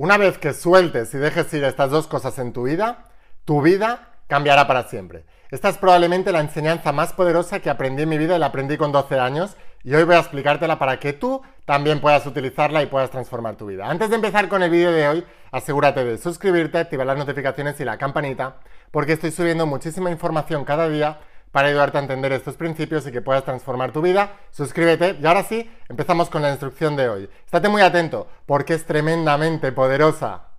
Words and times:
Una 0.00 0.16
vez 0.16 0.38
que 0.38 0.54
sueltes 0.54 1.12
y 1.12 1.18
dejes 1.18 1.52
ir 1.52 1.62
estas 1.62 1.90
dos 1.90 2.06
cosas 2.06 2.38
en 2.38 2.54
tu 2.54 2.62
vida, 2.62 3.04
tu 3.44 3.60
vida 3.60 4.14
cambiará 4.28 4.66
para 4.66 4.84
siempre. 4.84 5.26
Esta 5.50 5.68
es 5.68 5.76
probablemente 5.76 6.32
la 6.32 6.40
enseñanza 6.40 6.90
más 6.90 7.12
poderosa 7.12 7.60
que 7.60 7.68
aprendí 7.68 8.04
en 8.04 8.08
mi 8.08 8.16
vida 8.16 8.34
y 8.34 8.38
la 8.38 8.46
aprendí 8.46 8.78
con 8.78 8.92
12 8.92 9.18
años 9.18 9.58
y 9.84 9.92
hoy 9.92 10.04
voy 10.04 10.14
a 10.14 10.20
explicártela 10.20 10.78
para 10.78 10.98
que 10.98 11.12
tú 11.12 11.42
también 11.66 12.00
puedas 12.00 12.24
utilizarla 12.24 12.82
y 12.82 12.86
puedas 12.86 13.10
transformar 13.10 13.56
tu 13.56 13.66
vida. 13.66 13.90
Antes 13.90 14.08
de 14.08 14.16
empezar 14.16 14.48
con 14.48 14.62
el 14.62 14.70
vídeo 14.70 14.90
de 14.90 15.06
hoy, 15.06 15.26
asegúrate 15.52 16.02
de 16.02 16.16
suscribirte, 16.16 16.78
activar 16.78 17.06
las 17.06 17.18
notificaciones 17.18 17.78
y 17.78 17.84
la 17.84 17.98
campanita 17.98 18.56
porque 18.90 19.12
estoy 19.12 19.32
subiendo 19.32 19.66
muchísima 19.66 20.10
información 20.10 20.64
cada 20.64 20.88
día 20.88 21.18
para 21.52 21.68
ayudarte 21.68 21.98
a 21.98 22.02
entender 22.02 22.32
estos 22.32 22.56
principios 22.56 23.06
y 23.06 23.12
que 23.12 23.22
puedas 23.22 23.44
transformar 23.44 23.92
tu 23.92 24.02
vida. 24.02 24.36
Suscríbete 24.50 25.16
y 25.20 25.26
ahora 25.26 25.42
sí, 25.42 25.70
empezamos 25.88 26.28
con 26.30 26.42
la 26.42 26.50
instrucción 26.50 26.96
de 26.96 27.08
hoy. 27.08 27.30
Estate 27.44 27.68
muy 27.68 27.82
atento 27.82 28.28
porque 28.46 28.74
es 28.74 28.84
tremendamente 28.84 29.72
poderosa. 29.72 30.49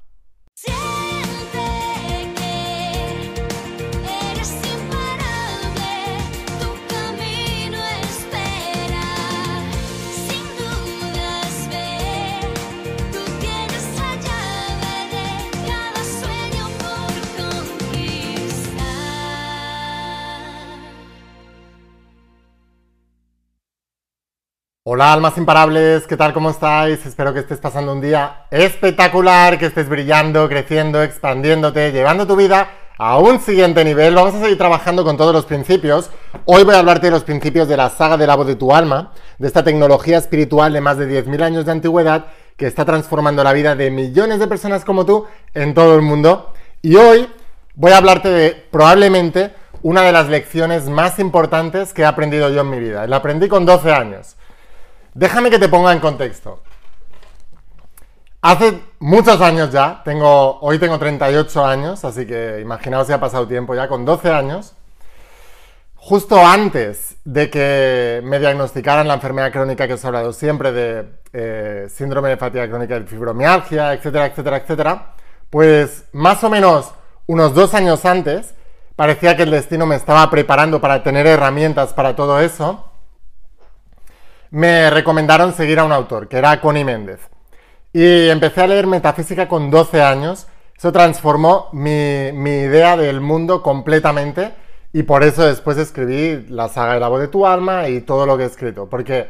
Hola 24.93 25.13
almas 25.13 25.37
imparables, 25.37 26.05
¿qué 26.05 26.17
tal? 26.17 26.33
¿Cómo 26.33 26.49
estáis? 26.49 27.05
Espero 27.05 27.33
que 27.33 27.39
estés 27.39 27.59
pasando 27.59 27.93
un 27.93 28.01
día 28.01 28.47
espectacular, 28.51 29.57
que 29.57 29.67
estés 29.67 29.87
brillando, 29.87 30.49
creciendo, 30.49 31.01
expandiéndote, 31.01 31.93
llevando 31.93 32.27
tu 32.27 32.35
vida 32.35 32.67
a 32.97 33.17
un 33.17 33.39
siguiente 33.39 33.85
nivel. 33.85 34.15
Vamos 34.15 34.35
a 34.35 34.41
seguir 34.41 34.57
trabajando 34.57 35.05
con 35.05 35.15
todos 35.15 35.33
los 35.33 35.45
principios. 35.45 36.09
Hoy 36.43 36.65
voy 36.65 36.75
a 36.75 36.79
hablarte 36.79 37.07
de 37.07 37.11
los 37.11 37.23
principios 37.23 37.69
de 37.69 37.77
la 37.77 37.89
saga 37.89 38.17
de 38.17 38.27
la 38.27 38.35
voz 38.35 38.47
de 38.47 38.57
tu 38.57 38.73
alma, 38.73 39.13
de 39.39 39.47
esta 39.47 39.63
tecnología 39.63 40.17
espiritual 40.17 40.73
de 40.73 40.81
más 40.81 40.97
de 40.97 41.07
10.000 41.07 41.41
años 41.41 41.65
de 41.65 41.71
antigüedad 41.71 42.25
que 42.57 42.67
está 42.67 42.83
transformando 42.83 43.45
la 43.45 43.53
vida 43.53 43.77
de 43.77 43.91
millones 43.91 44.39
de 44.39 44.47
personas 44.47 44.83
como 44.83 45.05
tú 45.05 45.25
en 45.53 45.73
todo 45.73 45.95
el 45.95 46.01
mundo. 46.01 46.51
Y 46.81 46.97
hoy 46.97 47.29
voy 47.75 47.93
a 47.93 47.97
hablarte 47.97 48.27
de 48.27 48.67
probablemente 48.69 49.53
una 49.83 50.01
de 50.01 50.11
las 50.11 50.27
lecciones 50.27 50.89
más 50.89 51.17
importantes 51.17 51.93
que 51.93 52.01
he 52.01 52.05
aprendido 52.05 52.49
yo 52.49 52.59
en 52.59 52.69
mi 52.69 52.79
vida. 52.79 53.07
La 53.07 53.15
aprendí 53.15 53.47
con 53.47 53.65
12 53.65 53.89
años. 53.89 54.35
Déjame 55.13 55.49
que 55.49 55.59
te 55.59 55.67
ponga 55.67 55.91
en 55.91 55.99
contexto. 55.99 56.61
Hace 58.41 58.81
muchos 58.99 59.39
años 59.41 59.71
ya, 59.71 60.01
tengo, 60.03 60.59
hoy 60.61 60.79
tengo 60.79 60.97
38 60.97 61.65
años, 61.65 62.03
así 62.05 62.25
que 62.25 62.59
imaginaos 62.61 63.05
si 63.05 63.13
ha 63.13 63.19
pasado 63.19 63.47
tiempo 63.47 63.75
ya, 63.75 63.87
con 63.87 64.03
12 64.03 64.31
años, 64.31 64.73
justo 65.95 66.43
antes 66.43 67.17
de 67.23 67.51
que 67.51 68.21
me 68.23 68.39
diagnosticaran 68.39 69.07
la 69.07 69.13
enfermedad 69.13 69.51
crónica 69.51 69.85
que 69.85 69.93
os 69.93 70.03
he 70.03 70.07
hablado 70.07 70.33
siempre 70.33 70.71
de 70.71 71.05
eh, 71.33 71.87
síndrome 71.89 72.29
de 72.29 72.37
fatiga 72.37 72.67
crónica 72.67 72.99
de 72.99 73.05
fibromialgia, 73.05 73.93
etcétera, 73.93 74.25
etcétera, 74.27 74.57
etcétera, 74.57 75.13
pues 75.51 76.05
más 76.13 76.43
o 76.43 76.49
menos 76.49 76.93
unos 77.27 77.53
dos 77.53 77.75
años 77.75 78.05
antes, 78.05 78.55
parecía 78.95 79.37
que 79.37 79.43
el 79.43 79.51
destino 79.51 79.85
me 79.85 79.97
estaba 79.97 80.27
preparando 80.31 80.81
para 80.81 81.03
tener 81.03 81.27
herramientas 81.27 81.93
para 81.93 82.15
todo 82.15 82.39
eso, 82.39 82.90
me 84.51 84.89
recomendaron 84.89 85.53
seguir 85.53 85.79
a 85.79 85.85
un 85.85 85.91
autor, 85.91 86.27
que 86.27 86.37
era 86.37 86.59
Connie 86.61 86.83
Méndez. 86.83 87.19
Y 87.93 88.29
empecé 88.29 88.61
a 88.61 88.67
leer 88.67 88.87
metafísica 88.87 89.47
con 89.47 89.71
12 89.71 90.01
años. 90.01 90.47
Eso 90.77 90.91
transformó 90.91 91.69
mi, 91.73 91.91
idea 91.91 92.97
del 92.97 93.21
mundo 93.21 93.61
completamente 93.61 94.53
y 94.93 95.03
por 95.03 95.23
eso 95.23 95.45
después 95.45 95.77
escribí 95.77 96.45
la 96.49 96.67
saga 96.67 96.95
de 96.95 96.99
la 96.99 97.07
voz 97.07 97.21
de 97.21 97.27
tu 97.27 97.45
alma 97.45 97.87
y 97.87 98.01
todo 98.01 98.25
lo 98.25 98.37
que 98.37 98.43
he 98.43 98.47
escrito, 98.47 98.89
porque 98.89 99.29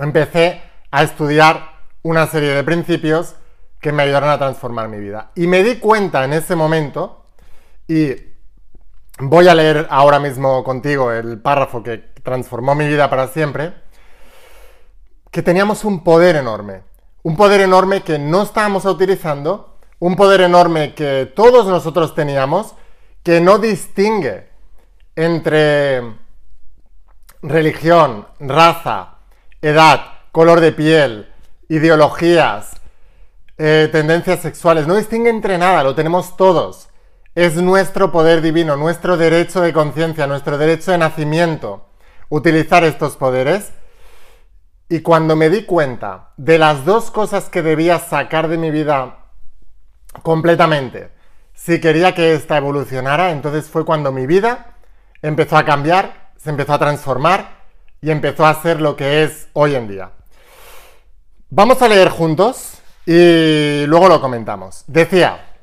empecé 0.00 0.62
a 0.90 1.02
estudiar 1.02 1.82
una 2.02 2.26
serie 2.26 2.50
de 2.50 2.64
principios 2.64 3.36
que 3.80 3.92
me 3.92 4.02
ayudaron 4.02 4.30
a 4.30 4.38
transformar 4.38 4.88
mi 4.88 4.98
vida. 4.98 5.30
Y 5.36 5.46
me 5.46 5.62
di 5.62 5.76
cuenta 5.76 6.24
en 6.24 6.32
ese 6.32 6.56
momento, 6.56 7.26
y 7.86 8.14
voy 9.18 9.48
a 9.48 9.54
leer 9.54 9.86
ahora 9.90 10.18
mismo 10.18 10.64
contigo 10.64 11.12
el 11.12 11.40
párrafo 11.40 11.82
que 11.82 11.98
transformó 12.22 12.74
mi 12.74 12.86
vida 12.88 13.10
para 13.10 13.28
siempre, 13.28 13.74
que 15.32 15.42
teníamos 15.42 15.84
un 15.84 16.04
poder 16.04 16.36
enorme. 16.36 16.82
Un 17.22 17.36
poder 17.36 17.62
enorme 17.62 18.02
que 18.02 18.18
no 18.18 18.42
estábamos 18.42 18.84
utilizando, 18.84 19.78
un 19.98 20.14
poder 20.14 20.42
enorme 20.42 20.94
que 20.94 21.32
todos 21.34 21.66
nosotros 21.66 22.14
teníamos, 22.14 22.74
que 23.22 23.40
no 23.40 23.58
distingue 23.58 24.50
entre 25.16 26.02
religión, 27.40 28.26
raza, 28.40 29.14
edad, 29.62 30.00
color 30.32 30.60
de 30.60 30.72
piel, 30.72 31.32
ideologías, 31.68 32.72
eh, 33.56 33.88
tendencias 33.90 34.40
sexuales, 34.40 34.86
no 34.86 34.96
distingue 34.96 35.30
entre 35.30 35.56
nada, 35.56 35.82
lo 35.82 35.94
tenemos 35.94 36.36
todos. 36.36 36.88
Es 37.34 37.56
nuestro 37.56 38.12
poder 38.12 38.42
divino, 38.42 38.76
nuestro 38.76 39.16
derecho 39.16 39.62
de 39.62 39.72
conciencia, 39.72 40.26
nuestro 40.26 40.58
derecho 40.58 40.90
de 40.90 40.98
nacimiento, 40.98 41.86
utilizar 42.28 42.84
estos 42.84 43.16
poderes 43.16 43.72
y 44.92 45.00
cuando 45.00 45.36
me 45.36 45.48
di 45.48 45.64
cuenta 45.64 46.32
de 46.36 46.58
las 46.58 46.84
dos 46.84 47.10
cosas 47.10 47.48
que 47.48 47.62
debía 47.62 47.98
sacar 47.98 48.48
de 48.48 48.58
mi 48.58 48.70
vida 48.70 49.20
completamente, 50.22 51.10
si 51.54 51.80
quería 51.80 52.14
que 52.14 52.34
esta 52.34 52.58
evolucionara, 52.58 53.30
entonces 53.30 53.70
fue 53.70 53.86
cuando 53.86 54.12
mi 54.12 54.26
vida 54.26 54.74
empezó 55.22 55.56
a 55.56 55.64
cambiar, 55.64 56.32
se 56.36 56.50
empezó 56.50 56.74
a 56.74 56.78
transformar 56.78 57.62
y 58.02 58.10
empezó 58.10 58.44
a 58.44 58.60
ser 58.60 58.82
lo 58.82 58.94
que 58.94 59.24
es 59.24 59.48
hoy 59.54 59.76
en 59.76 59.88
día. 59.88 60.10
Vamos 61.48 61.80
a 61.80 61.88
leer 61.88 62.10
juntos 62.10 62.74
y 63.06 63.86
luego 63.86 64.08
lo 64.08 64.20
comentamos. 64.20 64.84
Decía, 64.88 65.54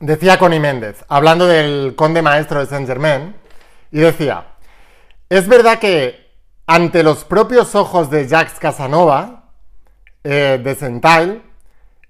decía 0.00 0.38
Connie 0.38 0.60
Méndez, 0.60 1.04
hablando 1.10 1.46
del 1.46 1.94
conde 1.94 2.22
maestro 2.22 2.60
de 2.60 2.64
Saint 2.64 2.88
Germain, 2.88 3.36
y 3.92 3.98
decía, 3.98 4.46
es 5.28 5.46
verdad 5.46 5.78
que 5.78 6.17
ante 6.68 7.02
los 7.02 7.24
propios 7.24 7.74
ojos 7.74 8.10
de 8.10 8.28
Jacques 8.28 8.60
Casanova, 8.60 9.44
eh, 10.22 10.60
de 10.62 10.74
Sentail, 10.74 11.42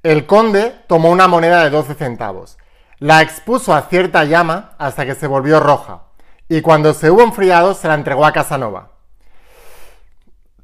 el 0.03 0.27
conde 0.27 0.75
tomó 0.89 1.11
una 1.11 1.29
moneda 1.29 1.63
de 1.63 1.71
12 1.71 1.95
centavos, 1.95 2.59
la 2.99 3.23
expuso 3.23 3.73
a 3.73 3.83
cierta 3.83 4.25
llama 4.25 4.73
hasta 4.79 5.07
que 5.07 5.15
se 5.15 5.29
volvió 5.29 5.61
roja, 5.61 6.03
y 6.49 6.61
cuando 6.61 6.93
se 6.93 7.09
hubo 7.09 7.23
enfriado 7.23 7.73
se 7.73 7.87
la 7.87 7.95
entregó 7.95 8.27
a 8.27 8.33
Casanova. 8.33 8.91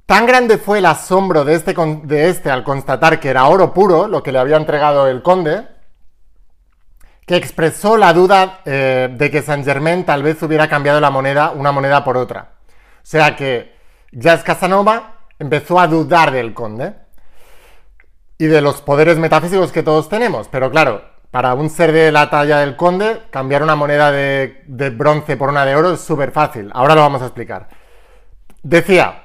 Tan 0.07 0.27
grande 0.27 0.59
fue 0.59 0.79
el 0.79 0.87
asombro 0.87 1.45
de 1.45 1.55
este, 1.55 1.73
de 2.03 2.31
este 2.31 2.51
al 2.51 2.65
constatar 2.65 3.21
que 3.21 3.29
era 3.29 3.47
oro 3.47 3.73
puro 3.73 4.09
lo 4.09 4.25
que 4.25 4.33
le 4.33 4.41
había 4.41 4.57
entregado 4.57 5.07
el 5.07 5.23
conde, 5.23 5.69
que 7.27 7.37
expresó 7.37 7.97
la 7.97 8.13
duda 8.13 8.61
eh, 8.65 9.09
de 9.13 9.31
que 9.31 9.41
Saint 9.41 9.65
Germain 9.65 10.05
tal 10.05 10.25
vez 10.25 10.43
hubiera 10.43 10.69
cambiado 10.69 11.01
la 11.01 11.11
moneda, 11.11 11.53
una 11.53 11.71
moneda 11.71 12.03
por 12.03 12.17
otra. 12.17 12.55
O 12.97 13.07
sea 13.07 13.37
que 13.37 13.74
Jazz 14.15 14.45
Casanova 14.45 15.19
empezó 15.39 15.81
a 15.81 15.89
dudar 15.89 16.31
del 16.31 16.55
conde 16.55 16.95
y 18.39 18.47
de 18.47 18.61
los 18.61 18.81
poderes 18.81 19.19
metafísicos 19.19 19.73
que 19.73 19.83
todos 19.83 20.09
tenemos. 20.09 20.49
Pero 20.49 20.71
claro, 20.71 21.03
para 21.31 21.55
un 21.55 21.69
ser 21.69 21.91
de 21.93 22.13
la 22.13 22.31
talla 22.31 22.59
del 22.59 22.77
conde, 22.77 23.23
cambiar 23.31 23.63
una 23.63 23.75
moneda 23.75 24.13
de, 24.13 24.65
bronce 24.97 25.37
por 25.37 25.49
una 25.49 25.65
de 25.65 25.75
oro 25.75 25.95
es 25.95 26.01
súper 26.01 26.31
fácil. 26.31 26.71
Ahora 26.75 26.95
lo 26.95 27.01
vamos 27.01 27.23
a 27.23 27.27
explicar. 27.27 27.69
Decía, 28.63 29.25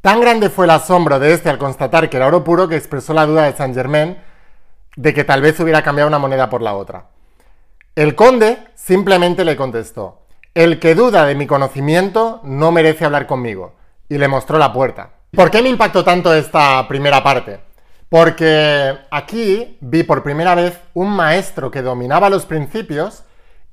tan 0.00 0.20
grande 0.20 0.50
fue 0.50 0.64
el 0.64 0.72
asombro 0.72 1.20
de 1.20 1.32
este 1.32 1.50
al 1.50 1.58
constatar 1.58 2.10
que 2.10 2.16
era 2.16 2.26
oro 2.26 2.42
puro 2.42 2.68
que 2.68 2.76
expresó 2.76 3.14
la 3.14 3.26
duda 3.26 3.44
de 3.44 3.56
Saint 3.56 3.74
Germain 3.74 4.18
de 4.96 5.14
que 5.14 5.24
tal 5.24 5.40
vez 5.40 5.58
hubiera 5.60 5.82
cambiado 5.82 6.08
una 6.08 6.18
moneda 6.18 6.50
por 6.50 6.62
la 6.62 6.74
otra. 6.74 7.06
El 7.94 8.16
conde 8.16 8.58
simplemente 8.74 9.44
le 9.44 9.56
contestó, 9.56 10.23
el 10.54 10.78
que 10.78 10.94
duda 10.94 11.26
de 11.26 11.34
mi 11.34 11.46
conocimiento 11.46 12.40
no 12.44 12.70
merece 12.70 13.04
hablar 13.04 13.26
conmigo. 13.26 13.74
Y 14.08 14.18
le 14.18 14.28
mostró 14.28 14.58
la 14.58 14.72
puerta. 14.72 15.10
¿Por 15.34 15.50
qué 15.50 15.62
me 15.62 15.68
impactó 15.68 16.04
tanto 16.04 16.32
esta 16.32 16.86
primera 16.86 17.22
parte? 17.22 17.60
Porque 18.08 18.96
aquí 19.10 19.78
vi 19.80 20.04
por 20.04 20.22
primera 20.22 20.54
vez 20.54 20.78
un 20.92 21.10
maestro 21.10 21.70
que 21.70 21.82
dominaba 21.82 22.30
los 22.30 22.46
principios 22.46 23.24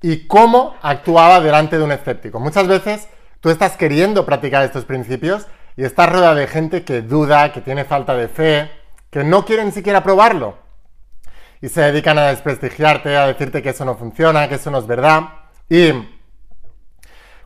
y 0.01 0.25
cómo 0.25 0.75
actuaba 0.81 1.39
delante 1.41 1.77
de 1.77 1.83
un 1.83 1.91
escéptico. 1.91 2.39
Muchas 2.39 2.67
veces 2.67 3.07
tú 3.39 3.51
estás 3.51 3.77
queriendo 3.77 4.25
practicar 4.25 4.63
estos 4.63 4.85
principios 4.85 5.45
y 5.77 5.83
estás 5.83 6.09
rodeado 6.09 6.35
de 6.35 6.47
gente 6.47 6.83
que 6.83 7.01
duda, 7.01 7.51
que 7.51 7.61
tiene 7.61 7.85
falta 7.85 8.15
de 8.15 8.27
fe, 8.27 8.71
que 9.11 9.23
no 9.23 9.45
quiere 9.45 9.63
ni 9.63 9.71
siquiera 9.71 10.03
probarlo. 10.03 10.57
Y 11.61 11.69
se 11.69 11.81
dedican 11.81 12.17
a 12.17 12.29
desprestigiarte, 12.29 13.15
a 13.15 13.27
decirte 13.27 13.61
que 13.61 13.69
eso 13.69 13.85
no 13.85 13.95
funciona, 13.95 14.49
que 14.49 14.55
eso 14.55 14.71
no 14.71 14.79
es 14.79 14.87
verdad. 14.87 15.21
Y 15.69 15.91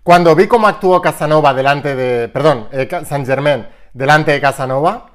cuando 0.05 0.35
vi 0.35 0.45
cómo 0.45 0.67
actuó 0.67 1.01
Casanova 1.01 1.55
delante 1.55 1.95
de, 1.95 2.27
perdón, 2.27 2.67
eh, 2.71 2.87
Saint 3.03 3.25
Germain 3.25 3.67
delante 3.91 4.33
de 4.33 4.39
Casanova, 4.39 5.07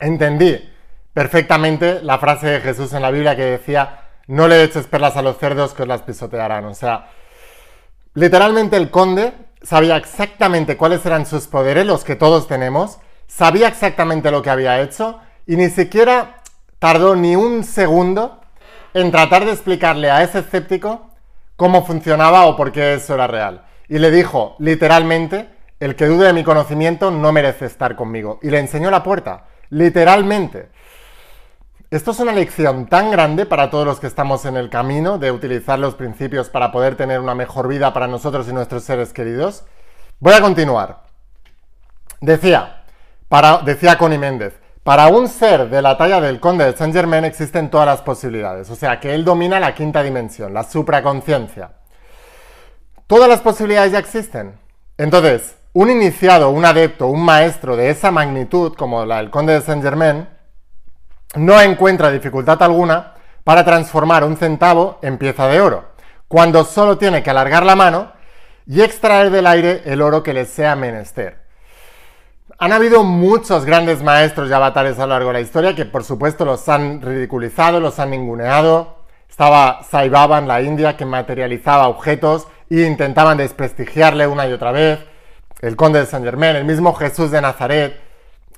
entendí 0.00 0.68
perfectamente 1.14 2.02
la 2.02 2.18
frase 2.18 2.48
de 2.48 2.60
Jesús 2.60 2.92
en 2.92 3.02
la 3.02 3.12
Biblia 3.12 3.36
que 3.36 3.44
decía, 3.44 4.00
no 4.26 4.48
le 4.48 4.64
eches 4.64 4.88
perlas 4.88 5.16
a 5.16 5.22
los 5.22 5.38
cerdos 5.38 5.74
que 5.74 5.82
os 5.82 5.88
las 5.88 6.02
pisotearán. 6.02 6.64
O 6.64 6.74
sea, 6.74 7.10
literalmente 8.14 8.76
el 8.76 8.90
conde 8.90 9.32
sabía 9.62 9.96
exactamente 9.96 10.76
cuáles 10.76 11.06
eran 11.06 11.24
sus 11.24 11.46
poderes, 11.46 11.86
los 11.86 12.02
que 12.02 12.16
todos 12.16 12.48
tenemos, 12.48 12.98
sabía 13.28 13.68
exactamente 13.68 14.32
lo 14.32 14.42
que 14.42 14.50
había 14.50 14.80
hecho 14.80 15.20
y 15.46 15.54
ni 15.54 15.70
siquiera 15.70 16.42
tardó 16.80 17.14
ni 17.14 17.36
un 17.36 17.62
segundo 17.62 18.40
en 18.92 19.12
tratar 19.12 19.44
de 19.44 19.52
explicarle 19.52 20.10
a 20.10 20.24
ese 20.24 20.40
escéptico 20.40 21.12
cómo 21.54 21.86
funcionaba 21.86 22.46
o 22.46 22.56
por 22.56 22.72
qué 22.72 22.94
eso 22.94 23.14
era 23.14 23.28
real. 23.28 23.69
Y 23.90 23.98
le 23.98 24.12
dijo, 24.12 24.54
literalmente, 24.60 25.50
el 25.80 25.96
que 25.96 26.06
dude 26.06 26.28
de 26.28 26.32
mi 26.32 26.44
conocimiento 26.44 27.10
no 27.10 27.32
merece 27.32 27.66
estar 27.66 27.96
conmigo. 27.96 28.38
Y 28.40 28.48
le 28.48 28.60
enseñó 28.60 28.88
la 28.88 29.02
puerta, 29.02 29.46
literalmente. 29.68 30.68
Esto 31.90 32.12
es 32.12 32.20
una 32.20 32.30
lección 32.30 32.86
tan 32.86 33.10
grande 33.10 33.46
para 33.46 33.68
todos 33.68 33.84
los 33.84 33.98
que 33.98 34.06
estamos 34.06 34.44
en 34.44 34.56
el 34.56 34.70
camino 34.70 35.18
de 35.18 35.32
utilizar 35.32 35.76
los 35.80 35.96
principios 35.96 36.50
para 36.50 36.70
poder 36.70 36.94
tener 36.94 37.18
una 37.18 37.34
mejor 37.34 37.66
vida 37.66 37.92
para 37.92 38.06
nosotros 38.06 38.48
y 38.48 38.52
nuestros 38.52 38.84
seres 38.84 39.12
queridos. 39.12 39.64
Voy 40.20 40.34
a 40.34 40.40
continuar. 40.40 41.02
Decía, 42.20 42.84
decía 43.64 43.98
Connie 43.98 44.18
Méndez, 44.18 44.54
para 44.84 45.08
un 45.08 45.26
ser 45.26 45.68
de 45.68 45.82
la 45.82 45.98
talla 45.98 46.20
del 46.20 46.38
conde 46.38 46.64
de 46.64 46.76
Saint 46.76 46.94
Germain 46.94 47.24
existen 47.24 47.70
todas 47.70 47.86
las 47.86 48.02
posibilidades, 48.02 48.70
o 48.70 48.76
sea 48.76 49.00
que 49.00 49.12
él 49.14 49.24
domina 49.24 49.58
la 49.58 49.74
quinta 49.74 50.00
dimensión, 50.04 50.54
la 50.54 50.62
supraconciencia. 50.62 51.79
Todas 53.10 53.28
las 53.28 53.40
posibilidades 53.40 53.90
ya 53.90 53.98
existen. 53.98 54.56
Entonces, 54.96 55.56
un 55.72 55.90
iniciado, 55.90 56.50
un 56.50 56.64
adepto, 56.64 57.08
un 57.08 57.24
maestro 57.24 57.74
de 57.74 57.90
esa 57.90 58.12
magnitud, 58.12 58.74
como 58.76 59.04
la 59.04 59.16
del 59.16 59.30
conde 59.30 59.52
de 59.52 59.62
Saint 59.62 59.82
Germain, 59.82 60.28
no 61.34 61.60
encuentra 61.60 62.12
dificultad 62.12 62.62
alguna 62.62 63.14
para 63.42 63.64
transformar 63.64 64.22
un 64.22 64.36
centavo 64.36 65.00
en 65.02 65.18
pieza 65.18 65.48
de 65.48 65.60
oro, 65.60 65.86
cuando 66.28 66.62
solo 66.62 66.98
tiene 66.98 67.24
que 67.24 67.30
alargar 67.30 67.66
la 67.66 67.74
mano 67.74 68.12
y 68.64 68.80
extraer 68.80 69.30
del 69.30 69.48
aire 69.48 69.82
el 69.86 70.02
oro 70.02 70.22
que 70.22 70.32
le 70.32 70.44
sea 70.44 70.76
menester. 70.76 71.40
Han 72.60 72.72
habido 72.72 73.02
muchos 73.02 73.64
grandes 73.64 74.04
maestros 74.04 74.48
y 74.48 74.52
avatares 74.52 75.00
a 75.00 75.06
lo 75.08 75.14
largo 75.14 75.30
de 75.30 75.34
la 75.34 75.40
historia 75.40 75.74
que 75.74 75.84
por 75.84 76.04
supuesto 76.04 76.44
los 76.44 76.68
han 76.68 77.02
ridiculizado, 77.02 77.80
los 77.80 77.98
han 77.98 78.10
ninguneado. 78.10 79.00
Estaba 79.28 79.82
Sai 79.82 80.08
Baba 80.10 80.38
en 80.38 80.46
la 80.46 80.62
India 80.62 80.96
que 80.96 81.06
materializaba 81.06 81.88
objetos 81.88 82.46
e 82.70 82.86
intentaban 82.86 83.38
desprestigiarle 83.38 84.26
una 84.26 84.46
y 84.46 84.52
otra 84.52 84.72
vez. 84.72 85.00
El 85.60 85.76
conde 85.76 86.00
de 86.00 86.06
Saint 86.06 86.24
Germain, 86.24 86.56
el 86.56 86.64
mismo 86.64 86.94
Jesús 86.94 87.30
de 87.30 87.40
Nazaret, 87.40 88.00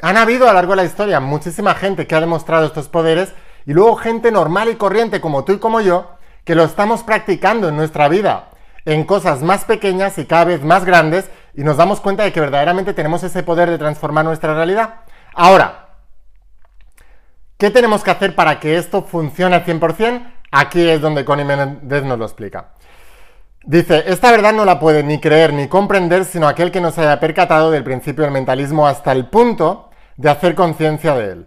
han 0.00 0.16
habido 0.16 0.44
a 0.44 0.48
lo 0.48 0.54
largo 0.54 0.72
de 0.72 0.76
la 0.76 0.84
historia 0.84 1.20
muchísima 1.20 1.74
gente 1.74 2.06
que 2.06 2.14
ha 2.14 2.20
demostrado 2.20 2.66
estos 2.66 2.88
poderes 2.88 3.32
y 3.66 3.72
luego 3.72 3.96
gente 3.96 4.30
normal 4.30 4.68
y 4.68 4.76
corriente 4.76 5.20
como 5.20 5.44
tú 5.44 5.52
y 5.52 5.58
como 5.58 5.80
yo 5.80 6.12
que 6.44 6.54
lo 6.54 6.64
estamos 6.64 7.02
practicando 7.02 7.68
en 7.68 7.76
nuestra 7.76 8.08
vida 8.08 8.48
en 8.84 9.04
cosas 9.04 9.42
más 9.42 9.64
pequeñas 9.64 10.18
y 10.18 10.26
cada 10.26 10.44
vez 10.44 10.62
más 10.62 10.84
grandes 10.84 11.30
y 11.54 11.62
nos 11.62 11.76
damos 11.76 12.00
cuenta 12.00 12.24
de 12.24 12.32
que 12.32 12.40
verdaderamente 12.40 12.94
tenemos 12.94 13.22
ese 13.22 13.42
poder 13.42 13.70
de 13.70 13.78
transformar 13.78 14.24
nuestra 14.24 14.54
realidad. 14.54 15.00
Ahora, 15.34 15.88
¿qué 17.58 17.70
tenemos 17.70 18.02
que 18.02 18.10
hacer 18.10 18.34
para 18.34 18.58
que 18.58 18.76
esto 18.76 19.02
funcione 19.02 19.56
al 19.56 19.64
100%? 19.64 20.32
Aquí 20.50 20.88
es 20.88 21.00
donde 21.00 21.24
Connie 21.24 21.44
Méndez 21.44 22.02
nos 22.04 22.18
lo 22.18 22.24
explica. 22.24 22.72
Dice, 23.64 24.04
esta 24.06 24.32
verdad 24.32 24.52
no 24.52 24.64
la 24.64 24.80
puede 24.80 25.04
ni 25.04 25.20
creer 25.20 25.52
ni 25.52 25.68
comprender 25.68 26.24
sino 26.24 26.48
aquel 26.48 26.72
que 26.72 26.80
no 26.80 26.90
se 26.90 27.02
haya 27.02 27.20
percatado 27.20 27.70
del 27.70 27.84
principio 27.84 28.24
del 28.24 28.32
mentalismo 28.32 28.88
hasta 28.88 29.12
el 29.12 29.26
punto 29.26 29.90
de 30.16 30.30
hacer 30.30 30.54
conciencia 30.54 31.14
de 31.14 31.32
él. 31.32 31.46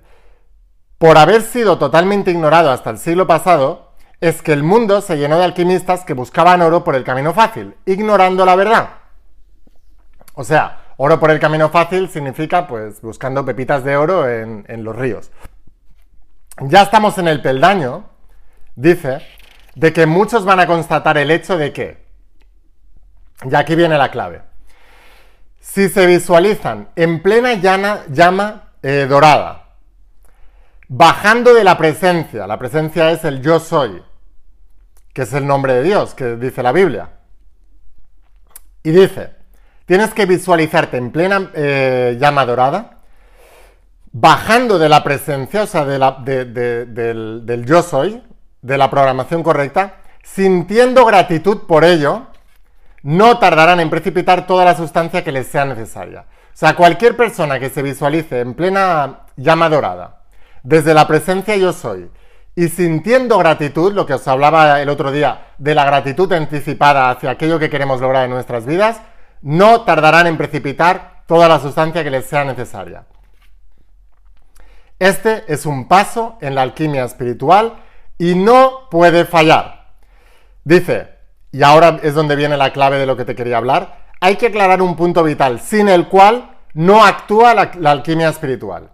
Por 0.98 1.18
haber 1.18 1.42
sido 1.42 1.78
totalmente 1.78 2.32
ignorado 2.32 2.72
hasta 2.72 2.90
el 2.90 3.00
siglo 3.00 3.28
pasado, 3.28 3.92
es 4.22 4.42
que 4.42 4.54
el 4.54 4.64
mundo 4.64 5.02
se 5.02 5.18
llenó 5.18 5.38
de 5.38 5.44
alquimistas 5.44 6.06
que 6.06 6.14
buscaban 6.14 6.62
oro 6.62 6.86
por 6.86 6.96
el 6.96 7.04
camino 7.04 7.34
fácil, 7.34 7.76
ignorando 7.86 8.46
la 8.46 8.56
verdad. 8.56 8.90
O 10.36 10.46
sea, 10.46 10.86
oro 10.96 11.20
por 11.20 11.32
el 11.32 11.40
camino 11.40 11.68
fácil 11.68 12.08
significa 12.08 12.66
pues 12.66 13.02
buscando 13.02 13.44
pepitas 13.44 13.84
de 13.84 13.98
oro 13.98 14.30
en, 14.30 14.66
en 14.70 14.86
los 14.86 14.96
ríos. 14.96 15.32
Ya 16.62 16.84
estamos 16.84 17.18
en 17.18 17.28
el 17.28 17.42
peldaño, 17.42 18.06
dice, 18.76 19.20
de 19.76 19.92
que 19.92 20.06
muchos 20.06 20.46
van 20.46 20.62
a 20.62 20.68
constatar 20.68 21.18
el 21.18 21.30
hecho 21.30 21.58
de 21.58 21.74
que 21.74 22.05
y 23.44 23.56
aquí 23.56 23.76
viene 23.76 23.98
la 23.98 24.10
clave. 24.12 24.42
Si 25.60 25.90
se 25.90 26.06
visualizan 26.06 26.90
en 26.96 27.22
plena 27.22 27.54
llama 27.54 28.72
eh, 28.82 29.08
dorada, 29.10 29.76
bajando 30.88 31.54
de 31.54 31.64
la 31.64 31.78
presencia, 31.78 32.48
la 32.48 32.60
presencia 32.60 33.12
es 33.12 33.24
el 33.26 33.42
yo 33.42 33.60
soy, 33.60 34.02
que 35.14 35.24
es 35.24 35.34
el 35.34 35.48
nombre 35.48 35.74
de 35.74 35.84
Dios, 35.84 36.14
que 36.14 36.36
dice 36.36 36.62
la 36.62 36.72
Biblia. 36.72 37.10
Y 38.84 38.92
dice, 38.92 39.32
tienes 39.86 40.14
que 40.14 40.26
visualizarte 40.26 40.98
en 40.98 41.12
plena 41.12 41.50
eh, 41.54 42.18
llama 42.20 42.46
dorada, 42.46 43.00
bajando 44.12 44.78
de 44.78 44.88
la 44.88 45.04
presencia, 45.04 45.64
o 45.64 45.68
sea, 45.68 45.84
del, 45.86 47.44
del 47.46 47.66
yo 47.66 47.82
soy, 47.82 48.24
de 48.62 48.78
la 48.78 48.90
programación 48.90 49.44
correcta, 49.44 49.96
sintiendo 50.24 51.06
gratitud 51.06 51.64
por 51.68 51.84
ello, 51.84 52.28
no 53.06 53.38
tardarán 53.38 53.80
en 53.80 53.92
precipitar 53.92 54.48
toda 54.48 54.66
la 54.66 54.74
sustancia 54.74 55.24
que 55.24 55.32
les 55.32 55.46
sea 55.46 55.64
necesaria. 55.64 56.22
O 56.22 56.58
sea, 56.58 56.76
cualquier 56.76 57.16
persona 57.16 57.60
que 57.60 57.70
se 57.70 57.84
visualice 57.84 58.40
en 58.40 58.56
plena 58.56 59.28
llama 59.36 59.70
dorada, 59.70 60.24
desde 60.64 60.96
la 60.96 61.08
presencia 61.08 61.56
yo 61.56 61.72
soy, 61.72 62.10
y 62.56 62.68
sintiendo 62.68 63.38
gratitud, 63.38 63.94
lo 63.94 64.08
que 64.08 64.16
os 64.16 64.28
hablaba 64.28 64.82
el 64.82 64.90
otro 64.90 65.12
día 65.12 65.50
de 65.60 65.76
la 65.76 65.86
gratitud 65.86 66.34
anticipada 66.34 67.12
hacia 67.12 67.30
aquello 67.30 67.60
que 67.60 67.70
queremos 67.70 68.02
lograr 68.02 68.26
en 68.26 68.32
nuestras 68.32 68.66
vidas, 68.66 69.00
no 69.44 69.82
tardarán 69.82 70.26
en 70.26 70.38
precipitar 70.38 71.22
toda 71.28 71.48
la 71.48 71.60
sustancia 71.60 72.04
que 72.04 72.10
les 72.10 72.26
sea 72.26 72.44
necesaria. 72.44 73.06
Este 74.98 75.44
es 75.48 75.68
un 75.68 75.88
paso 75.88 76.40
en 76.42 76.56
la 76.56 76.64
alquimia 76.64 77.04
espiritual 77.04 77.76
y 78.18 78.34
no 78.34 78.90
puede 78.90 79.26
fallar. 79.26 79.92
Dice, 80.64 81.15
y 81.56 81.64
ahora 81.64 82.00
es 82.04 82.14
donde 82.14 82.36
viene 82.36 82.58
la 82.58 82.74
clave 82.74 82.98
de 82.98 83.06
lo 83.06 83.16
que 83.16 83.24
te 83.24 83.34
quería 83.34 83.56
hablar, 83.56 84.00
hay 84.20 84.36
que 84.36 84.48
aclarar 84.48 84.82
un 84.82 84.98
punto 84.98 85.24
vital, 85.24 85.62
sin 85.62 85.88
el 85.88 86.10
cual 86.10 86.50
no 86.74 87.06
actúa 87.06 87.54
la, 87.54 87.92
alquimia 87.92 88.28
espiritual. 88.28 88.90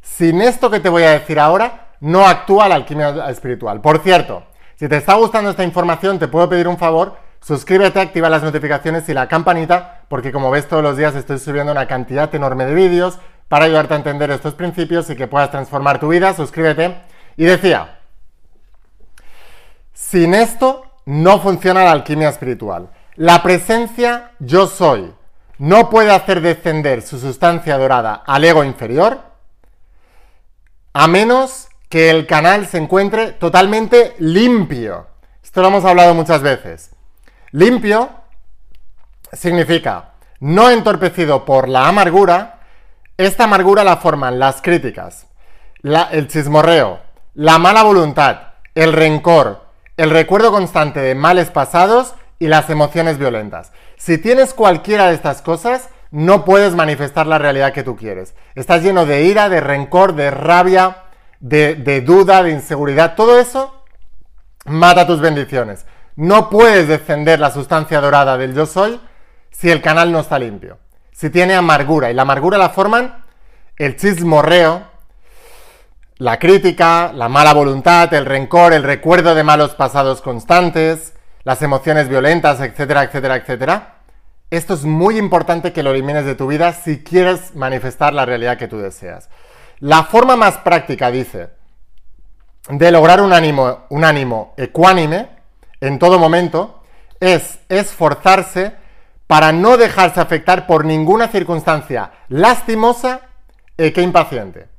Sin 0.00 0.42
esto 0.42 0.68
que 0.68 0.80
te 0.80 0.88
voy 0.88 1.04
a 1.04 1.12
decir 1.12 1.38
ahora, 1.38 1.90
no 2.00 2.26
actúa 2.26 2.66
la 2.66 2.74
alquimia 2.74 3.30
espiritual. 3.30 3.80
Por 3.80 4.00
cierto, 4.00 4.42
si 4.74 4.88
te 4.88 4.96
está 4.96 5.14
gustando 5.14 5.50
esta 5.50 5.62
información, 5.62 6.18
te 6.18 6.26
puedo 6.26 6.48
pedir 6.48 6.66
un 6.66 6.76
favor, 6.76 7.18
suscríbete, 7.40 8.00
activa 8.00 8.28
las 8.28 8.42
notificaciones 8.42 9.08
y 9.08 9.14
la 9.14 9.28
campanita, 9.28 10.00
porque 10.08 10.32
como 10.32 10.50
ves 10.50 10.66
todos 10.66 10.82
los 10.82 10.96
días 10.96 11.14
estoy 11.14 11.38
subiendo 11.38 11.70
una 11.70 11.86
cantidad 11.86 12.34
enorme 12.34 12.66
de 12.66 12.74
vídeos 12.74 13.20
para 13.46 13.66
ayudarte 13.66 13.94
a 13.94 13.98
entender 13.98 14.32
estos 14.32 14.54
principios 14.54 15.08
y 15.08 15.14
que 15.14 15.28
puedas 15.28 15.52
transformar 15.52 16.00
tu 16.00 16.08
vida, 16.08 16.34
suscríbete. 16.34 16.96
Y 17.36 17.44
decía, 17.44 18.00
sin 19.92 20.34
esto 20.34 20.86
no 21.04 21.40
funciona 21.40 21.84
la 21.84 21.92
alquimia 21.92 22.28
espiritual. 22.28 22.90
La 23.16 23.42
presencia 23.42 24.32
yo 24.38 24.66
soy 24.66 25.12
no 25.58 25.90
puede 25.90 26.12
hacer 26.12 26.40
descender 26.40 27.02
su 27.02 27.18
sustancia 27.18 27.78
dorada 27.78 28.22
al 28.26 28.44
ego 28.44 28.64
inferior 28.64 29.32
a 30.92 31.06
menos 31.06 31.68
que 31.88 32.10
el 32.10 32.26
canal 32.26 32.66
se 32.66 32.78
encuentre 32.78 33.32
totalmente 33.32 34.14
limpio. 34.18 35.06
Esto 35.42 35.62
lo 35.62 35.68
hemos 35.68 35.84
hablado 35.84 36.14
muchas 36.14 36.42
veces. 36.42 36.90
Limpio 37.50 38.10
significa 39.32 40.12
no 40.40 40.70
entorpecido 40.70 41.44
por 41.44 41.68
la 41.68 41.88
amargura. 41.88 42.60
Esta 43.16 43.44
amargura 43.44 43.84
la 43.84 43.98
forman 43.98 44.38
las 44.38 44.62
críticas, 44.62 45.26
el 45.82 46.28
chismorreo, 46.28 47.00
la 47.34 47.58
mala 47.58 47.82
voluntad, 47.82 48.38
el 48.74 48.92
rencor, 48.92 49.61
el 49.96 50.10
recuerdo 50.10 50.52
constante 50.52 51.00
de 51.00 51.14
males 51.14 51.50
pasados 51.50 52.14
y 52.38 52.48
las 52.48 52.70
emociones 52.70 53.18
violentas. 53.18 53.72
Si 53.96 54.18
tienes 54.18 54.54
cualquiera 54.54 55.08
de 55.08 55.14
estas 55.14 55.42
cosas, 55.42 55.88
no 56.10 56.44
puedes 56.44 56.74
manifestar 56.74 57.26
la 57.26 57.38
realidad 57.38 57.72
que 57.72 57.82
tú 57.82 57.96
quieres. 57.96 58.34
Estás 58.54 58.82
lleno 58.82 59.06
de 59.06 59.24
ira, 59.24 59.48
de 59.48 59.60
rencor, 59.60 60.14
de 60.14 60.30
rabia, 60.30 61.04
de, 61.40 62.02
duda, 62.04 62.42
de 62.42 62.50
inseguridad. 62.50 63.14
Todo 63.14 63.38
eso 63.38 63.84
mata 64.66 65.06
tus 65.06 65.20
bendiciones. 65.20 65.86
No 66.14 66.50
puedes 66.50 66.86
descender 66.86 67.40
la 67.40 67.50
sustancia 67.50 68.00
dorada 68.00 68.36
del 68.36 68.54
yo 68.54 68.66
soy 68.66 69.00
si 69.50 69.70
el 69.70 69.80
canal 69.80 70.12
no 70.12 70.20
está 70.20 70.38
limpio. 70.38 70.78
Si 71.12 71.30
tiene 71.30 71.54
amargura. 71.54 72.10
Y 72.10 72.14
la 72.14 72.22
amargura 72.22 72.58
la 72.58 72.68
forman 72.68 73.24
el 73.76 73.96
chismorreo, 73.96 74.82
la 76.22 76.38
crítica, 76.38 77.10
la 77.12 77.28
mala 77.28 77.52
voluntad, 77.52 78.14
el 78.14 78.26
rencor, 78.26 78.72
el 78.72 78.84
recuerdo 78.84 79.34
de 79.34 79.42
malos 79.42 79.74
pasados 79.74 80.22
constantes, 80.22 81.14
las 81.42 81.62
emociones 81.62 82.08
violentas, 82.08 82.60
etcétera, 82.60 83.02
etcétera, 83.02 83.34
etcétera. 83.34 83.94
Esto 84.48 84.74
es 84.74 84.84
muy 84.84 85.18
importante 85.18 85.72
que 85.72 85.82
lo 85.82 85.90
elimines 85.90 86.24
de 86.24 86.36
tu 86.36 86.46
vida 86.46 86.74
si 86.74 87.02
quieres 87.02 87.56
manifestar 87.56 88.14
la 88.14 88.24
realidad 88.24 88.56
que 88.56 88.68
tú 88.68 88.78
deseas. 88.78 89.30
La 89.80 90.04
forma 90.04 90.36
más 90.36 90.58
práctica, 90.58 91.10
dice, 91.10 91.50
de 92.68 92.92
lograr 92.92 93.20
un 93.20 93.32
ánimo, 93.32 93.86
un 93.88 94.04
ánimo 94.04 94.54
ecuánime 94.56 95.28
en 95.80 95.98
todo 95.98 96.20
momento 96.20 96.84
es 97.18 97.58
esforzarse 97.68 98.76
para 99.26 99.50
no 99.50 99.76
dejarse 99.76 100.20
afectar 100.20 100.68
por 100.68 100.84
ninguna 100.84 101.26
circunstancia 101.26 102.12
lastimosa 102.28 103.22
e 103.76 103.92
que 103.92 104.02
impaciente. 104.02 104.71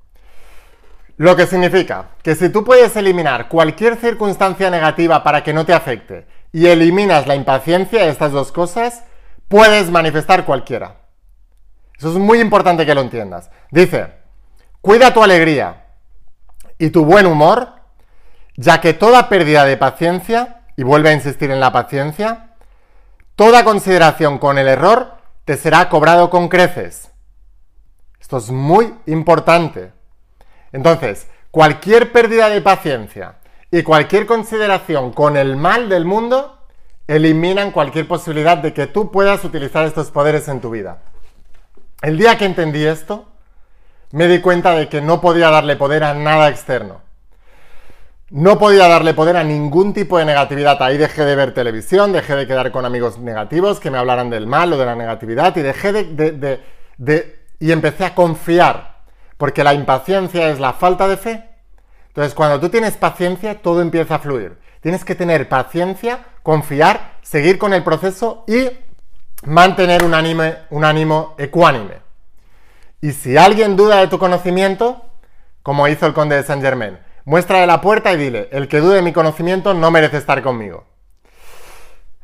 Lo 1.17 1.35
que 1.35 1.45
significa 1.45 2.09
que 2.23 2.35
si 2.35 2.49
tú 2.49 2.63
puedes 2.63 2.95
eliminar 2.95 3.47
cualquier 3.47 3.97
circunstancia 3.97 4.69
negativa 4.69 5.23
para 5.23 5.43
que 5.43 5.53
no 5.53 5.65
te 5.65 5.73
afecte 5.73 6.25
y 6.51 6.67
eliminas 6.67 7.27
la 7.27 7.35
impaciencia, 7.35 8.05
estas 8.05 8.31
dos 8.31 8.51
cosas, 8.51 9.03
puedes 9.47 9.91
manifestar 9.91 10.45
cualquiera. 10.45 10.97
Eso 11.97 12.09
es 12.11 12.17
muy 12.17 12.39
importante 12.39 12.85
que 12.85 12.95
lo 12.95 13.01
entiendas. 13.01 13.51
Dice, 13.71 14.13
cuida 14.81 15.13
tu 15.13 15.23
alegría 15.23 15.85
y 16.79 16.89
tu 16.89 17.05
buen 17.05 17.27
humor, 17.27 17.69
ya 18.55 18.81
que 18.81 18.93
toda 18.93 19.29
pérdida 19.29 19.65
de 19.65 19.77
paciencia, 19.77 20.61
y 20.75 20.83
vuelve 20.83 21.09
a 21.09 21.13
insistir 21.13 21.51
en 21.51 21.59
la 21.59 21.71
paciencia, 21.71 22.55
toda 23.35 23.63
consideración 23.63 24.39
con 24.39 24.57
el 24.57 24.67
error 24.67 25.17
te 25.45 25.57
será 25.57 25.89
cobrado 25.89 26.29
con 26.29 26.49
creces. 26.49 27.11
Esto 28.19 28.37
es 28.37 28.49
muy 28.49 28.93
importante. 29.05 29.91
Entonces, 30.73 31.27
cualquier 31.51 32.11
pérdida 32.11 32.49
de 32.49 32.59
paciencia 32.61 33.35
y 33.71 33.83
cualquier 33.83 34.25
consideración 34.25 35.13
con 35.13 35.37
el 35.37 35.55
mal 35.55 35.87
del 35.87 36.03
mundo 36.03 36.57
eliminan 37.07 37.71
cualquier 37.71 38.07
posibilidad 38.07 38.57
de 38.57 38.73
que 38.73 38.87
tú 38.87 39.11
puedas 39.11 39.43
utilizar 39.45 39.85
estos 39.85 40.11
poderes 40.11 40.47
en 40.47 40.61
tu 40.61 40.71
vida. 40.71 41.01
El 42.01 42.17
día 42.17 42.37
que 42.37 42.45
entendí 42.45 42.85
esto, 42.85 43.29
me 44.11 44.27
di 44.27 44.41
cuenta 44.41 44.73
de 44.73 44.89
que 44.89 45.01
no 45.01 45.21
podía 45.21 45.49
darle 45.49 45.75
poder 45.75 46.03
a 46.03 46.13
nada 46.13 46.49
externo. 46.49 47.01
No 48.29 48.57
podía 48.57 48.87
darle 48.87 49.13
poder 49.13 49.37
a 49.37 49.43
ningún 49.43 49.93
tipo 49.93 50.17
de 50.17 50.25
negatividad. 50.25 50.81
Ahí 50.81 50.97
dejé 50.97 51.23
de 51.23 51.35
ver 51.35 51.53
televisión, 51.53 52.11
dejé 52.11 52.35
de 52.35 52.47
quedar 52.47 52.71
con 52.71 52.83
amigos 52.83 53.19
negativos 53.19 53.79
que 53.79 53.91
me 53.91 53.99
hablaran 53.99 54.29
del 54.29 54.47
mal 54.47 54.73
o 54.73 54.77
de 54.77 54.85
la 54.85 54.95
negatividad 54.95 55.55
y 55.55 55.61
dejé 55.61 55.93
de, 55.93 56.59
de 56.97 57.43
y 57.59 57.71
empecé 57.71 58.05
a 58.05 58.15
confiar 58.15 58.92
porque 59.37 59.63
la 59.63 59.73
impaciencia 59.73 60.49
es 60.49 60.59
la 60.59 60.73
falta 60.73 61.07
de 61.07 61.17
fe. 61.17 61.43
Entonces, 62.07 62.33
cuando 62.33 62.59
tú 62.59 62.69
tienes 62.69 62.95
paciencia, 62.95 63.61
todo 63.61 63.81
empieza 63.81 64.15
a 64.15 64.19
fluir. 64.19 64.59
Tienes 64.81 65.03
que 65.03 65.15
tener 65.15 65.49
paciencia, 65.49 66.25
confiar, 66.43 67.13
seguir 67.21 67.57
con 67.57 67.73
el 67.73 67.83
proceso 67.83 68.43
y 68.47 68.69
mantener 69.45 70.03
un, 70.03 70.13
un 70.69 70.85
ánimo 70.85 71.35
ecuánime. 71.37 72.01
Y 73.01 73.11
si 73.11 73.35
alguien 73.35 73.75
duda 73.75 73.97
de 73.97 74.07
tu 74.07 74.19
conocimiento, 74.19 75.05
como 75.61 75.87
hizo 75.87 76.05
el 76.05 76.13
conde 76.13 76.35
de 76.35 76.43
Saint 76.43 76.61
Germain, 76.61 76.99
muéstrale 77.25 77.67
la 77.67 77.81
puerta 77.81 78.13
y 78.13 78.17
dile, 78.17 78.49
el 78.51 78.67
que 78.67 78.79
dude 78.79 78.95
de 78.95 79.01
mi 79.01 79.13
conocimiento 79.13 79.73
no 79.73 79.91
merece 79.91 80.17
estar 80.17 80.41
conmigo. 80.41 80.85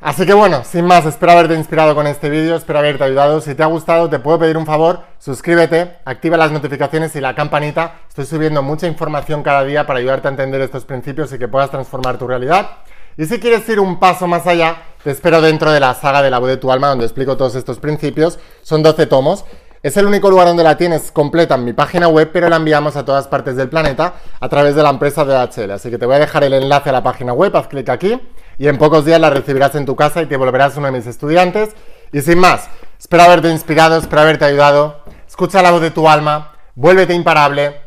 Así 0.02 0.26
que 0.26 0.34
bueno, 0.34 0.64
sin 0.64 0.86
más, 0.86 1.06
espero 1.06 1.34
haberte 1.34 1.56
inspirado 1.56 1.94
con 1.94 2.08
este 2.08 2.30
vídeo, 2.30 2.56
espero 2.56 2.80
haberte 2.80 3.04
ayudado. 3.04 3.42
Si 3.42 3.54
te 3.54 3.64
ha 3.64 3.66
gustado, 3.66 4.10
te 4.10 4.18
puedo 4.18 4.40
pedir 4.40 4.56
un 4.56 4.66
favor, 4.66 5.02
suscríbete, 5.20 5.98
activa 6.06 6.38
las 6.38 6.54
notificaciones 6.54 7.14
y 7.18 7.22
la 7.22 7.36
campanita. 7.36 7.96
Estoy 8.08 8.26
subiendo 8.26 8.64
mucha 8.64 8.88
información 8.88 9.44
cada 9.44 9.66
día 9.66 9.86
para 9.86 10.00
ayudarte 10.00 10.30
a 10.30 10.32
entender 10.32 10.62
estos 10.62 10.86
principios 10.86 11.34
y 11.34 11.38
que 11.38 11.50
puedas 11.50 11.70
transformar 11.70 12.18
tu 12.18 12.28
realidad. 12.28 12.78
Y 13.18 13.26
si 13.26 13.42
quieres 13.42 13.68
ir 13.68 13.82
un 13.82 14.00
paso 14.00 14.26
más 14.26 14.48
allá, 14.48 14.78
te 15.04 15.12
espero 15.12 15.42
dentro 15.42 15.70
de 15.70 15.82
la 15.82 15.94
saga 15.94 16.22
de 16.22 16.32
la 16.32 16.40
voz 16.40 16.48
de 16.48 16.56
tu 16.56 16.72
alma, 16.72 16.88
donde 16.88 17.04
explico 17.04 17.36
todos 17.36 17.56
estos 17.56 17.80
principios. 17.80 18.40
Son 18.62 18.82
12 18.82 19.06
tomos. 19.06 19.44
Es 19.84 19.98
el 19.98 20.06
único 20.06 20.30
lugar 20.30 20.48
donde 20.48 20.64
la 20.64 20.78
tienes 20.78 21.12
completa 21.12 21.56
en 21.56 21.66
mi 21.66 21.74
página 21.74 22.08
web, 22.08 22.30
pero 22.32 22.48
la 22.48 22.56
enviamos 22.56 22.96
a 22.96 23.04
todas 23.04 23.28
partes 23.28 23.58
del 23.58 23.68
planeta 23.68 24.14
a 24.40 24.48
través 24.48 24.76
de 24.76 24.84
la 24.84 24.92
empresa 24.92 25.26
DHL. 25.26 25.72
Así 25.72 25.90
que 25.90 25.98
te 25.98 26.06
voy 26.06 26.16
a 26.16 26.20
dejar 26.20 26.46
el 26.46 26.54
enlace 26.54 26.88
a 26.88 26.94
la 26.94 27.04
página 27.04 27.34
web, 27.34 27.54
haz 27.58 27.68
clic 27.68 27.90
aquí 27.90 28.18
y 28.60 28.68
en 28.68 28.78
pocos 28.78 29.06
días 29.06 29.20
la 29.20 29.32
recibirás 29.32 29.74
en 29.74 29.86
tu 29.86 29.96
casa 29.96 30.22
y 30.22 30.26
te 30.28 30.38
volverás 30.38 30.78
uno 30.78 30.88
de 30.88 30.92
mis 30.92 31.08
estudiantes. 31.08 31.76
Y 32.12 32.22
sin 32.22 32.38
más, 32.38 32.70
espero 33.00 33.24
haberte 33.24 33.50
inspirado, 33.50 33.98
espero 33.98 34.22
haberte 34.22 34.46
ayudado. 34.46 35.02
Escucha 35.28 35.64
la 35.64 35.72
voz 35.72 35.82
de 35.82 35.92
tu 35.92 36.08
alma, 36.10 36.52
vuélvete 36.76 37.14
imparable 37.14 37.82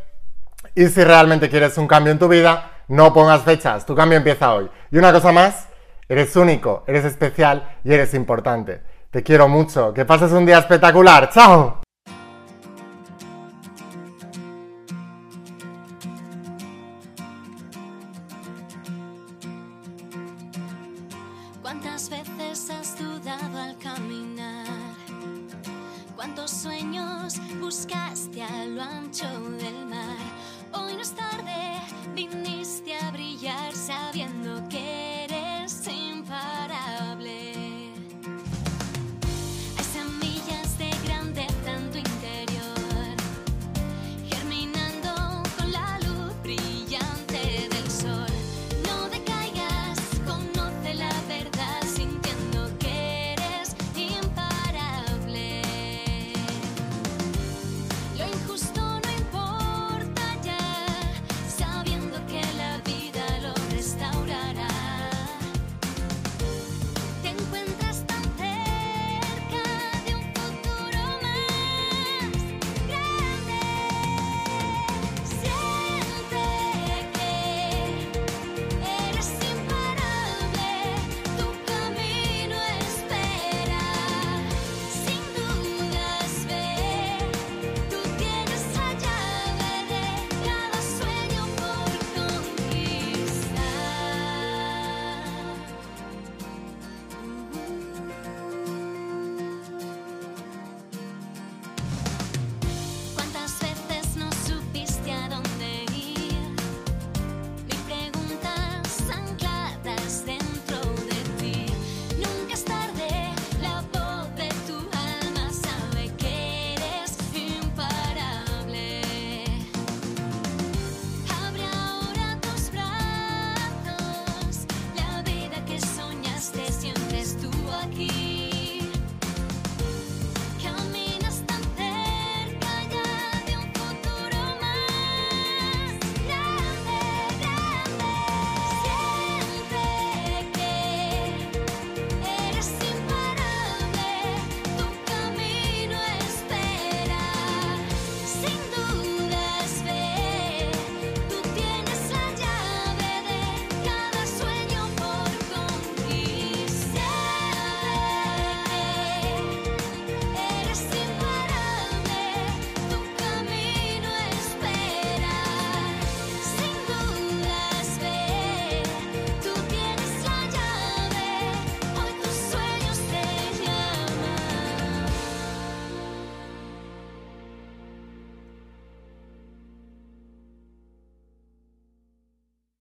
y 0.74 0.86
si 0.86 1.04
realmente 1.04 1.50
quieres 1.50 1.76
un 1.76 1.86
cambio 1.86 2.12
en 2.12 2.18
tu 2.18 2.26
vida, 2.26 2.70
no 2.88 3.12
pongas 3.12 3.42
fechas, 3.42 3.84
tu 3.84 3.94
cambio 3.94 4.16
empieza 4.16 4.54
hoy. 4.54 4.70
Y 4.90 4.96
una 4.96 5.12
cosa 5.12 5.30
más, 5.30 5.68
eres 6.08 6.34
único, 6.36 6.84
eres 6.86 7.04
especial 7.04 7.76
y 7.84 7.92
eres 7.92 8.14
importante. 8.14 8.80
Te 9.10 9.22
quiero 9.22 9.48
mucho, 9.48 9.92
que 9.92 10.06
pases 10.06 10.32
un 10.32 10.46
día 10.46 10.58
espectacular. 10.58 11.28
¡Chao! 11.28 11.81